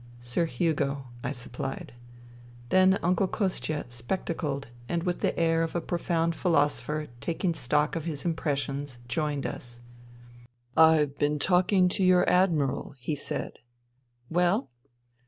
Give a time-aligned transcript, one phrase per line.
[0.33, 1.93] '""Sir Hugo," I supplied.
[2.69, 8.05] Then Uncle Kostia, spectacled, and with the air of a profound philosopher taking stock of
[8.05, 9.81] his impres sions, joined us."
[10.75, 13.59] I've been talking to your Admiral," he said."
[14.31, 14.71] Well